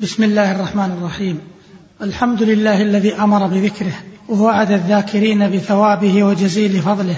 [0.00, 1.40] بسم الله الرحمن الرحيم.
[2.02, 3.92] الحمد لله الذي أمر بذكره
[4.28, 7.16] ووعد الذاكرين بثوابه وجزيل فضله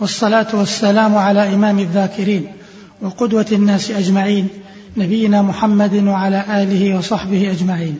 [0.00, 2.46] والصلاة والسلام على إمام الذاكرين
[3.02, 4.48] وقدوة الناس أجمعين
[4.96, 7.98] نبينا محمد وعلى آله وصحبه أجمعين.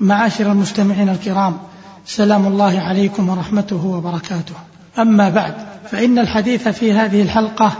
[0.00, 1.58] معاشر المستمعين الكرام
[2.06, 4.54] سلام الله عليكم ورحمته وبركاته.
[4.98, 5.54] أما بعد
[5.90, 7.72] فإن الحديث في هذه الحلقة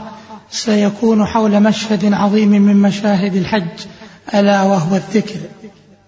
[0.49, 3.94] سيكون حول مشهد عظيم من مشاهد الحج
[4.33, 5.39] ألا وهو الذكر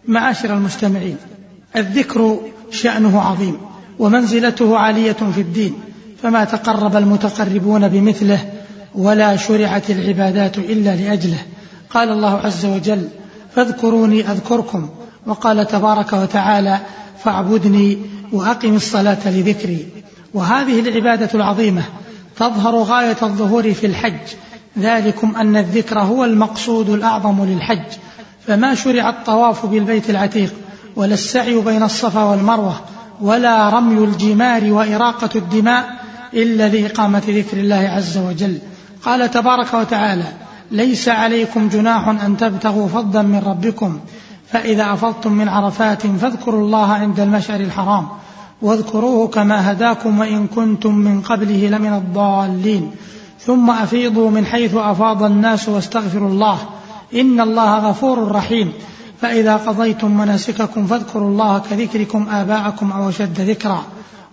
[0.07, 1.17] معاشر المستمعين.
[1.75, 2.39] الذكر
[2.71, 3.57] شأنه عظيم
[3.99, 5.73] ومنزلته عالية في الدين
[6.23, 8.39] فما تقرب المتقربون بمثله
[8.95, 11.39] ولا شرعت العبادات إلا لأجله.
[11.89, 13.07] قال الله عز وجل
[13.55, 14.89] فاذكروني أذكركم.
[15.25, 16.79] وقال تبارك وتعالى
[17.23, 17.97] فاعبدني
[18.33, 19.87] وأقم الصلاة لذكري.
[20.33, 21.83] وهذه العبادة العظيمة
[22.37, 24.33] تظهر غاية الظهور في الحج.
[24.79, 28.06] ذلكم أن الذكر هو المقصود الأعظم للحج.
[28.47, 30.53] فما شرع الطواف بالبيت العتيق
[30.95, 32.75] ولا السعي بين الصفا والمروة
[33.21, 35.85] ولا رمي الجمار وإراقة الدماء
[36.33, 38.57] إلا لإقامة ذكر الله عز وجل.
[39.03, 40.25] قال تبارك وتعالى
[40.71, 43.99] ليس عليكم جناح أن تبتغوا فضلا من ربكم
[44.51, 48.07] فإذا أفضتم من عرفات فاذكروا الله عند المشعر الحرام
[48.61, 52.91] واذكروه كما هداكم وإن كنتم من قبله لمن الضالين.
[53.39, 56.59] ثم أفيضوا من حيث أفاض الناس واستغفروا الله
[57.13, 58.73] إن الله غفور رحيم.
[59.21, 63.83] فإذا قضيتم مناسككم فاذكروا الله كذكركم آباءكم أو أشد ذكرا.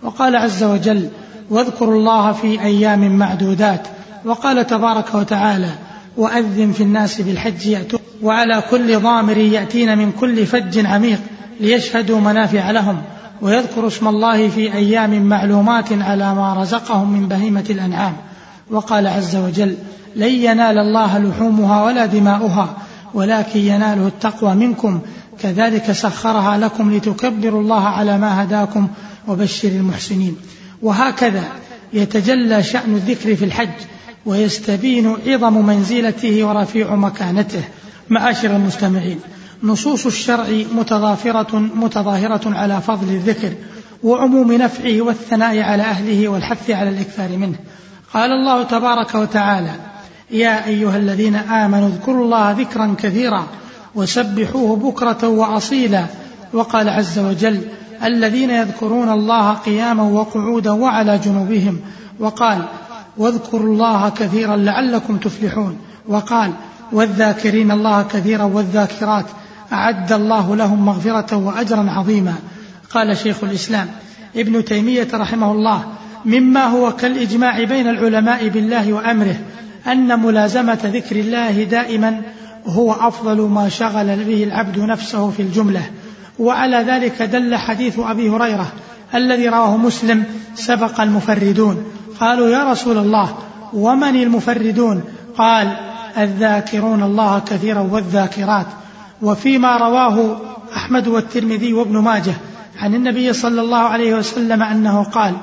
[0.03, 1.09] وقال عز وجل
[1.49, 3.87] واذكروا الله في أيام معدودات.
[4.25, 5.71] وقال تبارك وتعالى
[6.17, 11.19] وأذن في الناس بالحج يأتون وعلى كل ضامر يأتين من كل فج عميق
[11.59, 12.97] ليشهدوا منافع لهم.
[13.41, 18.13] ويذكروا اسم الله في أيام معلومات على ما رزقهم من بهيمة الأنعام.
[18.71, 19.75] وقال عز وجل
[20.15, 22.77] لن ينال الله لحومها ولا دماؤها
[23.13, 24.99] ولكن يناله التقوى منكم.
[25.39, 28.87] كذلك سخرها لكم لتكبروا الله على ما هداكم
[29.27, 30.37] وبشر المحسنين.
[30.81, 31.43] وهكذا
[31.93, 33.69] يتجلى شأن الذكر في الحج
[34.25, 37.63] ويستبين عظم منزلته ورفيع مكانته.
[38.09, 39.19] معاشر المستمعين
[39.63, 40.45] نصوص الشرع
[40.75, 43.53] متضافرة متظاهرة على فضل الذكر
[44.03, 47.55] وعموم نفعه والثناء على أهله والحث على الإكثار منه.
[48.13, 49.71] قال الله تبارك وتعالى
[50.31, 53.47] يا أيها الذين آمنوا اذكروا الله ذكرا كثيرا
[53.95, 56.05] وسبحوه بكرة وأصيلا.
[56.53, 57.61] وقال عز وجل
[58.03, 61.79] الذين يذكرون الله قياما وقعودا وعلى جنوبهم.
[62.19, 62.65] وقال
[63.17, 65.77] واذكروا الله كثيرا لعلكم تفلحون.
[66.07, 66.51] وقال
[66.91, 69.25] والذاكرين الله كثيرا والذاكرات
[69.73, 72.35] أعد الله لهم مغفرة وأجرا عظيما.
[72.89, 73.87] قال شيخ الإسلام
[74.35, 75.83] ابن تيمية رحمه الله
[76.25, 79.35] مما هو كالإجماع بين العلماء بالله وأمره
[79.87, 82.21] أن ملازمة ذكر الله دائما
[82.65, 85.81] هو أفضل ما شغل به العبد نفسه في الجملة.
[86.39, 88.67] وعلى ذلك دل حديث أبي هريرة
[89.15, 90.23] الذي رواه مسلم
[90.55, 91.85] سبق المفردون.
[92.19, 93.35] قالوا يا رسول الله
[93.73, 95.03] ومن المفردون؟
[95.37, 95.77] قال
[96.17, 98.67] الذاكرون الله كثيرا والذاكرات.
[99.21, 100.37] وفيما رواه
[100.75, 102.33] أحمد والترمذي وابن ماجه
[102.79, 105.33] عن النبي صلى الله عليه وسلم أنه قال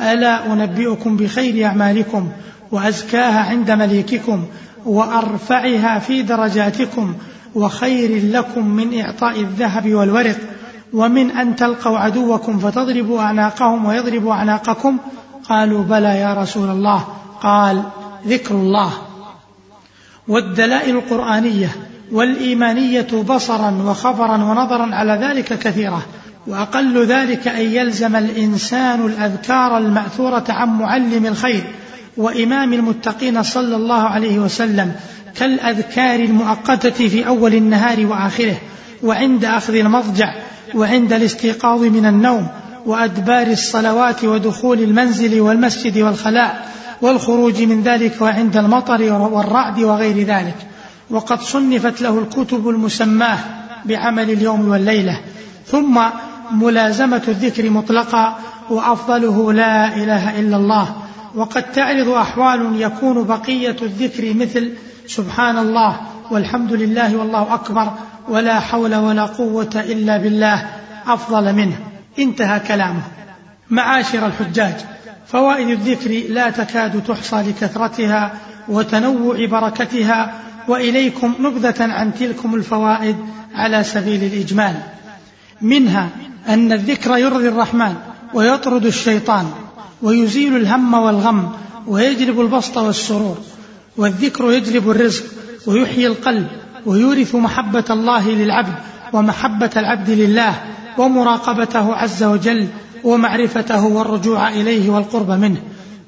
[0.00, 2.28] ألا أنبئكم بخير أعمالكم
[2.72, 4.44] وأزكاها عند مليككم
[4.86, 7.14] وأرفعها في درجاتكم
[7.54, 10.36] وخير لكم من إعطاء الذهب والورق
[10.92, 14.98] ومن أن تلقوا عدوكم فتضربوا أعناقهم ويضربوا أعناقكم.
[15.48, 17.04] قالوا بلى يا رسول الله.
[17.42, 17.82] قال
[18.26, 18.92] ذكر الله.
[20.28, 21.68] والدلائل القرآنية
[22.12, 26.02] والإيمانية بصرا وخبرا ونظرا على ذلك كثيرة.
[26.46, 31.64] وأقل ذلك أن يلزم الإنسان الأذكار المأثورة عن معلم الخير.
[32.16, 34.92] وإمام المتقين صلى الله عليه وسلم
[35.36, 38.56] كالأذكار المؤقتة في أول النهار وآخره
[39.02, 40.34] وعند أخذ المضجع
[40.74, 42.48] وعند الاستيقاظ من النوم
[42.86, 46.68] وأدبار الصلوات ودخول المنزل والمسجد والخلاء
[47.02, 50.56] والخروج من ذلك وعند المطر والرعد وغير ذلك.
[51.10, 53.38] وقد صنفت له الكتب المسماه
[53.84, 55.20] بعمل اليوم والليلة.
[55.66, 56.00] ثم
[56.50, 58.36] ملازمة الذكر مطلقا
[58.70, 61.05] وأفضله لا إله إلا الله.
[61.36, 64.72] وقد تعرض أحوال يكون بقية الذكر مثل
[65.06, 66.00] سبحان الله
[66.30, 67.92] والحمد لله والله أكبر
[68.28, 70.66] ولا حول ولا قوة إلا بالله
[71.06, 71.78] أفضل منه.
[72.18, 73.02] انتهى كلامه.
[73.70, 74.74] معاشر الحجاج
[75.26, 78.32] فوائد الذكر لا تكاد تحصى لكثرتها
[78.68, 80.34] وتنوع بركتها
[80.68, 83.16] وإليكم نبذة عن تلكم الفوائد
[83.54, 84.74] على سبيل الإجمال.
[85.60, 86.08] منها
[86.48, 87.94] أن الذكر يرضي الرحمن
[88.34, 89.65] ويطرد الشيطان.
[90.02, 91.52] ويزيل الهم والغم
[91.86, 93.38] ويجلب البسط والسرور
[93.96, 95.24] والذكر يجلب الرزق
[95.66, 96.46] ويحيي القلب
[96.86, 98.74] ويورث محبة الله للعبد
[99.12, 100.54] ومحبة العبد لله
[100.98, 102.68] ومراقبته عز وجل
[103.04, 105.62] ومعرفته والرجوع إليه والقرب منه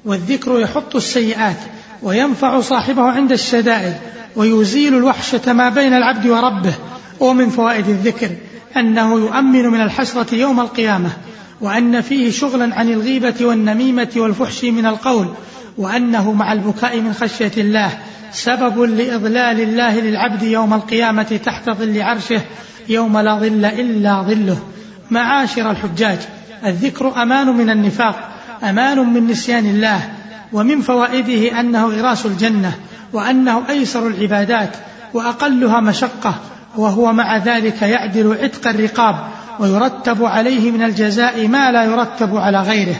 [0.05, 1.57] والذكر يحط السيئات
[2.03, 3.93] وينفع صاحبه عند الشدائد
[4.35, 6.73] ويزيل الوحشة ما بين العبد وربه
[7.19, 8.29] ومن فوائد الذكر
[8.77, 11.09] أنه يؤمن من الحسرة يوم القيامة
[11.61, 15.27] وأن فيه شغلا عن الغيبة والنميمة والفحش من القول
[15.77, 17.97] وأنه مع البكاء من خشية الله
[18.31, 22.41] سبب لإضلال الله للعبد يوم القيامة تحت ظل عرشه
[22.89, 24.59] يوم لا ظل إلا ظله.
[25.11, 26.17] معاشر الحجاج
[26.65, 28.29] الذكر أمان من النفاق
[28.63, 30.09] أمان من نسيان الله
[30.53, 32.73] ومن فوائده أنه غراس الجنة
[33.13, 34.69] وأنه أيسر العبادات
[35.13, 36.35] وأقلها مشقة
[36.77, 39.15] وهو مع ذلك يعدل عتق الرقاب
[39.59, 42.95] ويرتب عليه من الجزاء ما لا يرتب على غيره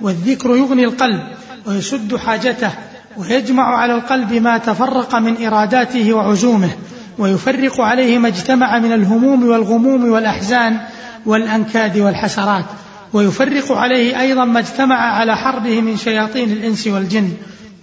[0.00, 1.22] والذكر يغني القلب
[1.66, 2.70] ويسد حاجته
[3.16, 6.70] ويجمع على القلب ما تفرق من إراداته وعزومه
[7.18, 10.78] ويفرق عليه ما اجتمع من الهموم والغموم والأحزان
[11.26, 12.64] والأنكاد والحسرات
[13.12, 17.32] ويفرق عليه أيضا ما اجتمع على حربه من شياطين الإنس والجن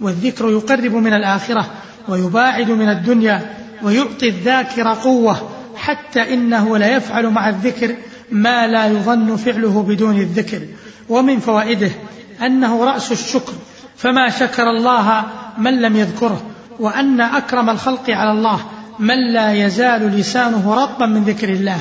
[0.00, 1.66] والذكر يقرب من الآخرة
[2.08, 3.40] ويباعد من الدنيا
[3.82, 7.96] ويعطي الذاكر قوة حتى إنه ليفعل مع الذكر
[8.32, 10.60] ما لا يظن فعله بدون الذكر
[11.08, 11.90] ومن فوائده
[12.42, 13.52] أنه رأس الشكر
[13.96, 15.24] فما شكر الله
[15.58, 16.42] من لم يذكره
[16.80, 18.60] وأن أكرم الخلق على الله
[18.98, 21.78] من لا يزال لسانه رطبا من ذكر الله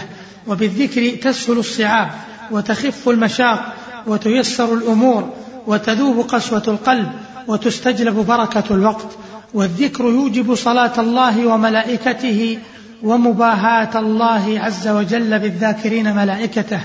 [0.47, 2.09] وبالذكر تسهل الصعاب
[2.51, 3.73] وتخف المشاق
[4.07, 5.29] وتيسر الأمور
[5.67, 7.11] وتذوب قسوة القلب
[7.47, 9.07] وتستجلب بركة الوقت
[9.53, 12.59] والذكر يوجب صلاة الله وملائكته
[13.03, 16.79] ومباهاة الله عز وجل بالذاكرين ملائكته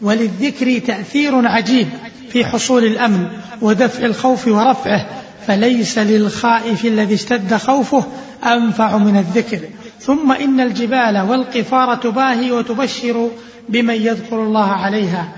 [0.00, 1.88] وللذكر تأثير عجيب
[2.30, 3.26] في حصول الأمن
[3.62, 5.06] ودفع الخوف ورفعه
[5.46, 8.04] فليس للخائف الذي اشتد خوفه
[8.44, 9.60] أنفع من الذكر.
[10.00, 13.30] ثم إن الجبال والقفار تباهي وتبشر
[13.68, 15.28] بمن يذكر الله عليها.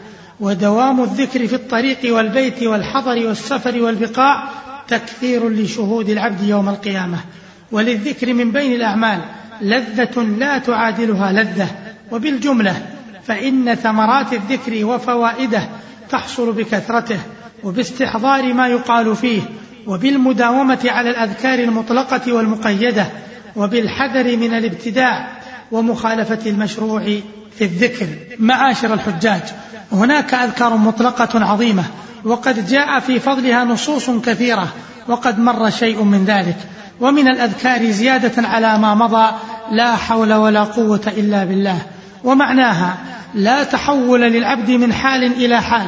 [0.40, 4.48] ودوام الذكر في الطريق والبيت والحضر والسفر والبقاع
[4.88, 7.18] تكثير لشهود العبد يوم القيامة.
[7.72, 9.20] وللذكر من بين الأعمال
[9.60, 11.68] لذة لا تعادلها لذة
[12.10, 12.82] وبالجملة
[13.24, 15.68] فإن ثمرات الذكر وفوائده
[16.10, 17.18] تحصل بكثرته
[17.64, 19.42] وباستحضار ما يقال فيه
[19.86, 23.06] وبالمداومة على الأذكار المطلقة والمقيدة
[23.56, 25.28] وبالحذر من الابتداع
[25.72, 27.00] ومخالفة المشروع
[27.58, 28.06] في الذكر.
[28.38, 29.42] معاشر الحجاج
[29.92, 31.84] هناك أذكار مطلقة عظيمة
[32.24, 34.68] وقد جاء في فضلها نصوص كثيرة
[35.08, 36.56] وقد مر شيء من ذلك
[37.00, 39.30] ومن الأذكار زيادة على ما مضى
[39.72, 41.78] لا حول ولا قوة إلا بالله.
[42.24, 42.96] ومعناها
[43.34, 45.86] لا تحول للعبد من حال إلى حال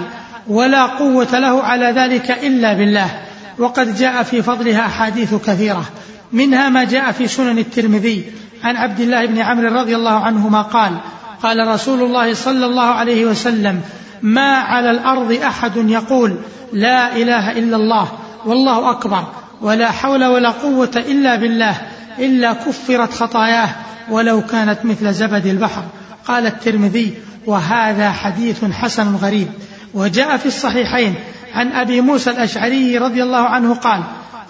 [0.49, 3.11] ولا قوة له على ذلك إلا بالله.
[3.59, 5.85] وقد جاء في فضلها أحاديث كثيرة
[6.33, 8.25] منها ما جاء في سنن الترمذي
[8.65, 10.97] عن عبد الله بن عمرو رضي الله عنهما قال
[11.43, 13.81] قال رسول الله صلى الله عليه وسلم
[14.23, 16.37] ما على الأرض أحد يقول
[16.73, 18.09] لا إله إلا الله
[18.47, 19.25] والله أكبر
[19.61, 21.77] ولا حول ولا قوة إلا بالله
[22.21, 23.69] إلا كفرت خطاياه
[24.11, 25.83] ولو كانت مثل زبد البحر.
[26.27, 27.15] قال الترمذي
[27.47, 29.49] وهذا حديث حسن غريب.
[29.95, 31.15] وجاء في الصحيحين
[31.55, 34.03] عن أبي موسى الأشعري رضي الله عنه قال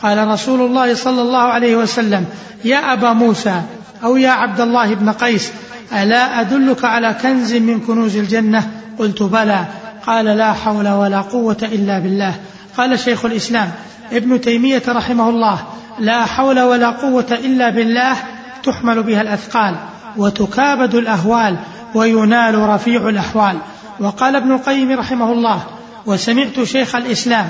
[0.02, 2.26] قال رسول الله صلى الله عليه وسلم
[2.64, 3.62] يا أبا موسى
[4.04, 5.52] أو يا عبد الله بن قيس
[5.92, 9.64] ألا أدلك على كنز من كنوز الجنة؟ قلت بلى.
[10.06, 12.34] قال لا حول ولا قوة إلا بالله.
[12.76, 13.70] قال شيخ الإسلام
[14.12, 15.58] ابن تيمية رحمه الله
[16.00, 18.16] لا حول ولا قوة إلا بالله
[18.62, 19.76] تحمل بها الأثقال
[20.16, 21.56] وتكابد الأهوال
[21.94, 23.56] وينال رفيع الأحوال.
[24.00, 25.62] وقال ابن القيم رحمه الله
[26.06, 27.48] وسمعت شيخ الإسلام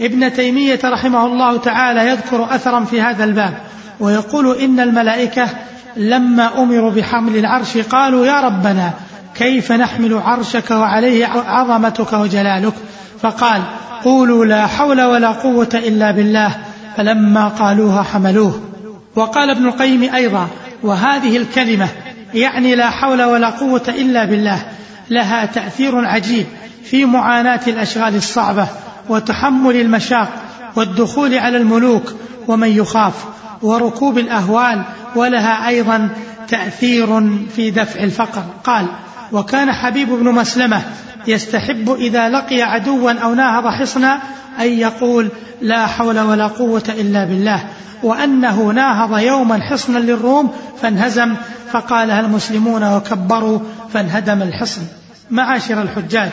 [0.00, 3.54] ابن تيمية رحمه الله تعالى يذكر أثرا في هذا الباب
[4.00, 5.48] ويقول إن الملائكة
[5.96, 8.90] لما أمروا بحمل العرش قالوا يا ربنا
[9.34, 12.74] كيف نحمل عرشك وعليه عظمتك وجلالك؟
[13.22, 13.62] فقال
[14.04, 16.56] قولوا لا حول ولا قوة إلا بالله
[16.96, 18.60] فلما قالوها حملوه.
[19.16, 20.48] وقال ابن القيم أيضا
[20.82, 21.88] وهذه الكلمة
[22.34, 24.62] يعني لا حول ولا قوة إلا بالله
[25.10, 26.46] لها تأثير عجيب
[26.84, 28.68] في معاناة الأشغال الصعبة
[29.08, 30.28] وتحمل المشاق
[30.76, 32.14] والدخول على الملوك
[32.48, 33.24] ومن يخاف
[33.62, 34.84] وركوب الأهوال
[35.16, 36.08] ولها أيضا
[36.48, 38.44] تأثير في دفع الفقر.
[38.64, 38.86] قال
[39.32, 40.82] وكان حبيب بن مسلمة
[41.26, 44.20] يستحب إذا لقي عدوا أو ناهض حصنا
[44.60, 45.28] أن يقول
[45.60, 47.64] لا حول ولا قوة إلا بالله
[48.02, 50.52] وأنه ناهض يوما حصنا للروم
[50.82, 51.34] فانهزم
[51.72, 53.58] فقالها المسلمون وكبروا
[53.92, 54.82] فانهدم الحصن.
[55.30, 56.30] معاشر الحجاج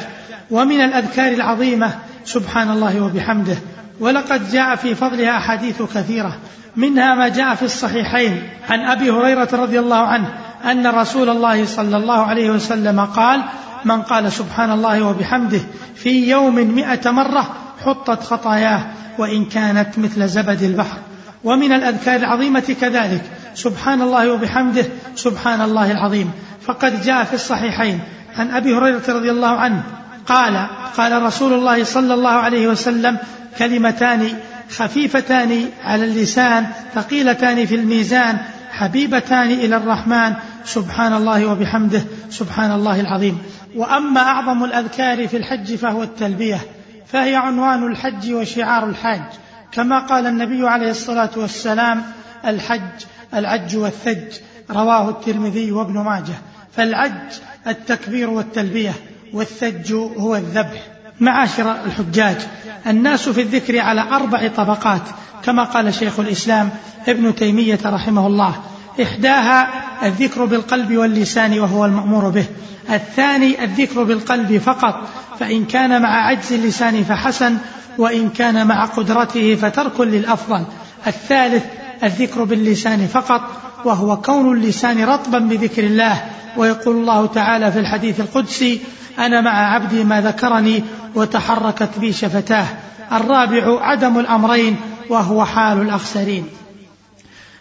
[0.52, 1.92] ومن الأذكار العظيمة
[2.26, 3.56] سبحان الله وبحمده
[4.00, 6.38] ولقد جاء في فضلها أحاديث كثيرة
[6.76, 10.34] منها ما جاء في الصحيحين عن أبي هريرة رضي الله عنه
[10.72, 13.44] أن رسول الله صلى الله عليه وسلم قال
[13.86, 15.62] من قال سبحان الله وبحمده
[15.96, 17.48] في يوم مئة مرة
[17.88, 18.82] حطت خطاياه
[19.18, 20.98] وإن كانت مثل زبد البحر.
[21.44, 23.22] ومن الأذكار العظيمة كذلك
[23.56, 26.32] سبحان الله وبحمده سبحان الله العظيم.
[26.62, 28.00] فقد جاء في الصحيحين
[28.38, 29.84] عن أبي هريرة رضي الله عنه
[30.28, 30.68] قال
[30.98, 33.18] قال رسول الله صلى الله عليه وسلم
[33.58, 34.28] كلمتان
[34.78, 36.66] خفيفتان على اللسان
[36.96, 38.38] ثقيلتان في الميزان
[38.72, 40.34] حبيبتان إلى الرحمن
[40.66, 43.38] سبحان الله وبحمده سبحان الله العظيم.
[43.76, 46.60] وأما أعظم الأذكار في الحج فهو التلبية.
[47.12, 49.22] فهي عنوان الحج وشعار الحاج.
[49.72, 52.04] كما قال النبي عليه الصلاة والسلام
[52.46, 54.38] الحج العج والثج
[54.72, 56.36] رواه الترمذي وابن ماجه.
[56.76, 57.12] فالعج
[57.68, 58.94] التكبير والتلبية
[59.34, 60.82] والثج هو الذبح.
[61.20, 62.38] معاشر الحجاج
[62.88, 65.02] الناس في الذكر على أربع طبقات
[65.44, 66.70] كما قال شيخ الإسلام
[67.08, 68.56] ابن تيمية رحمه الله.
[69.02, 69.68] إحداها
[70.04, 72.46] الذكر بالقلب واللسان وهو المأمور به.
[72.90, 74.96] الثاني الذكر بالقلب فقط
[75.40, 77.58] فإن كان مع عجز اللسان فحسن
[77.98, 80.64] وإن كان مع قدرته فترك للأفضل.
[81.08, 81.66] الثالث
[82.04, 83.42] الذكر باللسان فقط
[83.86, 86.22] وهو كون اللسان رطبا بذكر الله.
[86.58, 88.82] ويقول الله تعالى في الحديث القدسي
[89.20, 90.84] أنا مع عبدي ما ذكرني
[91.16, 92.66] وتحركت بي شفتاه.
[93.12, 94.76] الرابع عدم الأمرين
[95.10, 96.46] وهو حال الأخسرين.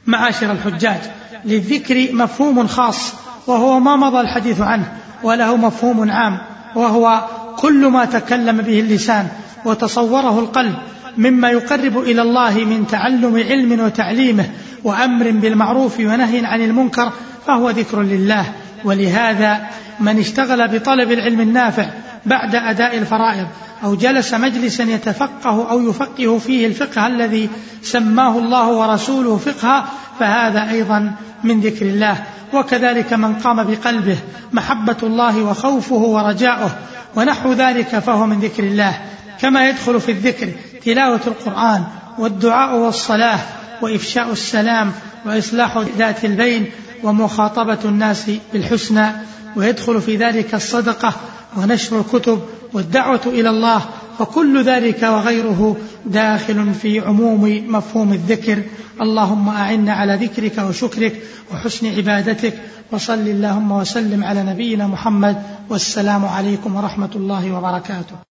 [0.07, 1.01] معاشر الحجاج
[1.45, 3.15] للذكر مفهوم خاص
[3.47, 6.39] وهو ما مضى الحديث عنه وله مفهوم عام
[6.75, 7.25] وهو
[7.59, 9.29] كل ما تكلم به اللسان
[9.65, 10.75] وتصوره القلب
[11.17, 14.45] مما يقرب إلى الله من تعلم علم وتعليمه
[14.85, 17.13] وأمر بالمعروف ونهي عن المنكر
[17.47, 18.45] فهو ذكر لله.
[18.85, 19.67] ولهذا
[20.01, 21.87] من اشتغل بطلب العلم النافع
[22.27, 23.47] بعد أداء الفرائض
[23.85, 27.51] أو جلس مجلسا يتفقه أو يفقه فيه الفقه الذي
[27.83, 29.87] سماه الله ورسوله فقها
[30.21, 31.13] فهذا أيضا
[31.45, 32.25] من ذكر الله.
[32.53, 34.19] وكذلك من قام بقلبه
[34.53, 36.71] محبة الله وخوفه ورجاؤه
[37.17, 39.01] ونحو ذلك فهو من ذكر الله.
[39.41, 40.49] كما يدخل في الذكر
[40.85, 41.85] تلاوة القرآن
[42.19, 43.39] والدعاء والصلاة
[43.83, 44.93] وإفشاء السلام
[45.25, 46.71] وإصلاح ذات البين
[47.03, 49.07] ومخاطبة الناس بالحسنى.
[49.57, 51.15] ويدخل في ذلك الصدقة
[51.57, 52.41] ونشر الكتب
[52.73, 53.83] والدعوة إلى الله
[54.19, 58.63] فكل ذلك وغيره داخل في عموم مفهوم الذكر.
[59.01, 61.23] اللهم أعنا على ذكرك وشكرك
[61.53, 62.55] وحسن عبادتك
[62.93, 68.17] وصل اللهم وسلم على نبينا محمد والسلام عليكم ورحمة الله وبركاته.